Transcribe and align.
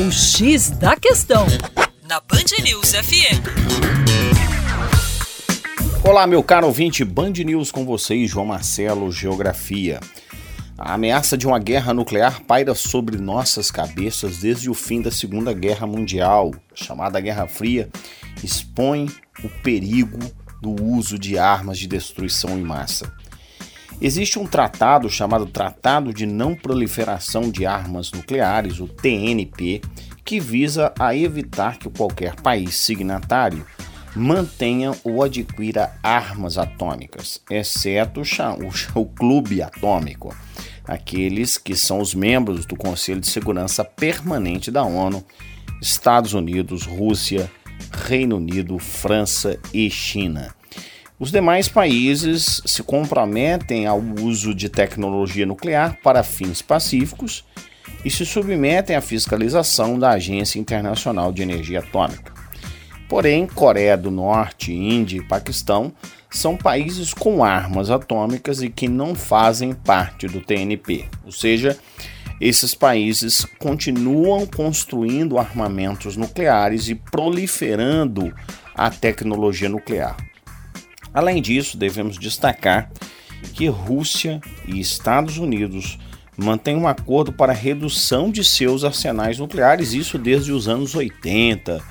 O 0.00 0.12
X 0.12 0.70
da 0.70 0.94
Questão, 0.94 1.44
na 2.08 2.20
Band 2.20 2.62
News 2.62 2.92
FM. 2.92 3.42
Olá, 6.04 6.24
meu 6.24 6.40
caro 6.40 6.68
ouvinte, 6.68 7.04
Band 7.04 7.32
News 7.32 7.72
com 7.72 7.84
vocês, 7.84 8.30
João 8.30 8.46
Marcelo, 8.46 9.10
Geografia. 9.10 9.98
A 10.78 10.94
ameaça 10.94 11.36
de 11.36 11.48
uma 11.48 11.58
guerra 11.58 11.92
nuclear 11.92 12.44
paira 12.44 12.76
sobre 12.76 13.18
nossas 13.18 13.72
cabeças 13.72 14.38
desde 14.38 14.70
o 14.70 14.74
fim 14.74 15.02
da 15.02 15.10
Segunda 15.10 15.52
Guerra 15.52 15.84
Mundial, 15.84 16.54
chamada 16.72 17.18
Guerra 17.18 17.48
Fria, 17.48 17.88
expõe 18.44 19.10
o 19.42 19.48
perigo 19.48 20.20
do 20.62 20.80
uso 20.80 21.18
de 21.18 21.36
armas 21.36 21.76
de 21.76 21.88
destruição 21.88 22.56
em 22.56 22.62
massa. 22.62 23.12
Existe 24.00 24.38
um 24.38 24.46
tratado 24.46 25.10
chamado 25.10 25.44
Tratado 25.44 26.14
de 26.14 26.24
Não 26.24 26.54
Proliferação 26.54 27.50
de 27.50 27.66
Armas 27.66 28.12
Nucleares, 28.12 28.78
o 28.78 28.86
TNP, 28.86 29.82
que 30.24 30.38
visa 30.38 30.92
a 30.96 31.16
evitar 31.16 31.78
que 31.78 31.88
qualquer 31.90 32.36
país 32.36 32.76
signatário 32.76 33.66
mantenha 34.14 34.92
ou 35.02 35.22
adquira 35.22 35.92
armas 36.00 36.58
atômicas, 36.58 37.40
exceto 37.50 38.20
o, 38.22 39.00
o 39.00 39.06
Clube 39.06 39.62
Atômico, 39.62 40.34
aqueles 40.84 41.58
que 41.58 41.74
são 41.74 42.00
os 42.00 42.14
membros 42.14 42.64
do 42.66 42.76
Conselho 42.76 43.20
de 43.20 43.28
Segurança 43.28 43.84
Permanente 43.84 44.70
da 44.70 44.84
ONU, 44.84 45.24
Estados 45.82 46.34
Unidos, 46.34 46.84
Rússia, 46.86 47.50
Reino 48.06 48.36
Unido, 48.36 48.78
França 48.78 49.58
e 49.74 49.90
China. 49.90 50.54
Os 51.20 51.32
demais 51.32 51.68
países 51.68 52.62
se 52.64 52.80
comprometem 52.84 53.86
ao 53.88 54.00
uso 54.00 54.54
de 54.54 54.68
tecnologia 54.68 55.44
nuclear 55.44 55.98
para 56.00 56.22
fins 56.22 56.62
pacíficos 56.62 57.44
e 58.04 58.10
se 58.10 58.24
submetem 58.24 58.94
à 58.94 59.00
fiscalização 59.00 59.98
da 59.98 60.10
Agência 60.10 60.60
Internacional 60.60 61.32
de 61.32 61.42
Energia 61.42 61.80
Atômica. 61.80 62.32
Porém, 63.08 63.48
Coreia 63.48 63.96
do 63.96 64.12
Norte, 64.12 64.72
Índia 64.72 65.18
e 65.18 65.24
Paquistão 65.24 65.92
são 66.30 66.56
países 66.56 67.12
com 67.12 67.42
armas 67.42 67.90
atômicas 67.90 68.62
e 68.62 68.68
que 68.68 68.86
não 68.86 69.12
fazem 69.12 69.72
parte 69.72 70.28
do 70.28 70.40
TNP, 70.40 71.06
ou 71.24 71.32
seja, 71.32 71.76
esses 72.40 72.76
países 72.76 73.44
continuam 73.58 74.46
construindo 74.46 75.36
armamentos 75.36 76.16
nucleares 76.16 76.88
e 76.88 76.94
proliferando 76.94 78.32
a 78.72 78.88
tecnologia 78.88 79.68
nuclear. 79.68 80.27
Além 81.12 81.40
disso, 81.40 81.76
devemos 81.76 82.18
destacar 82.18 82.90
que 83.54 83.66
Rússia 83.68 84.40
e 84.66 84.80
Estados 84.80 85.38
Unidos 85.38 85.98
mantêm 86.36 86.76
um 86.76 86.86
acordo 86.86 87.32
para 87.32 87.52
redução 87.52 88.30
de 88.30 88.44
seus 88.44 88.84
arsenais 88.84 89.38
nucleares, 89.38 89.92
isso 89.92 90.16
desde 90.16 90.52
os 90.52 90.68
anos 90.68 90.94
80, 90.94 91.82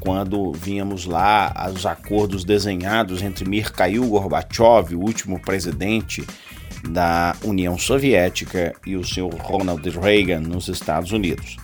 quando 0.00 0.52
vínhamos 0.52 1.06
lá 1.06 1.70
os 1.74 1.86
acordos 1.86 2.44
desenhados 2.44 3.22
entre 3.22 3.48
Mikhail 3.48 4.06
Gorbachev, 4.06 4.94
o 4.94 5.00
último 5.00 5.40
presidente 5.40 6.26
da 6.88 7.34
União 7.42 7.78
Soviética, 7.78 8.74
e 8.86 8.96
o 8.96 9.04
seu 9.04 9.28
Ronald 9.28 9.86
Reagan 9.98 10.40
nos 10.40 10.68
Estados 10.68 11.12
Unidos. 11.12 11.56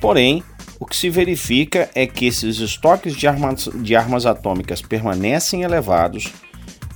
Porém, 0.00 0.42
o 0.80 0.86
que 0.86 0.96
se 0.96 1.10
verifica 1.10 1.90
é 1.94 2.06
que 2.06 2.24
esses 2.24 2.58
estoques 2.58 3.14
de 3.14 3.26
armas, 3.26 3.68
de 3.82 3.94
armas 3.94 4.24
atômicas 4.24 4.80
permanecem 4.80 5.62
elevados, 5.62 6.32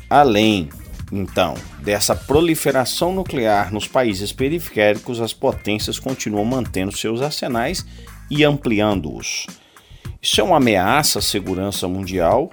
além, 0.08 0.70
então, 1.12 1.54
dessa 1.82 2.16
proliferação 2.16 3.12
nuclear 3.12 3.70
nos 3.70 3.86
países 3.86 4.32
periféricos, 4.32 5.20
as 5.20 5.34
potências 5.34 5.98
continuam 5.98 6.46
mantendo 6.46 6.96
seus 6.96 7.20
arsenais 7.20 7.84
e 8.30 8.42
ampliando-os. 8.42 9.46
Isso 10.20 10.41
é 10.41 10.44
uma 10.44 10.56
ameaça 10.56 11.19
à 11.19 11.22
segurança 11.22 11.86
mundial, 11.86 12.50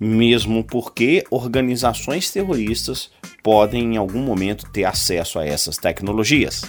mesmo 0.00 0.64
porque 0.64 1.22
organizações 1.30 2.30
terroristas 2.30 3.10
podem 3.42 3.94
em 3.94 3.96
algum 3.98 4.22
momento 4.22 4.64
ter 4.72 4.84
acesso 4.84 5.38
a 5.38 5.44
essas 5.44 5.76
tecnologias. 5.76 6.64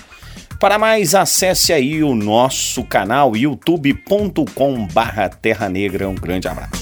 Para 0.61 0.77
mais, 0.77 1.15
acesse 1.15 1.73
aí 1.73 2.03
o 2.03 2.13
nosso 2.13 2.83
canal 2.83 3.35
youtube.com/terra 3.35 5.67
negra. 5.67 6.07
Um 6.07 6.13
grande 6.13 6.47
abraço. 6.47 6.80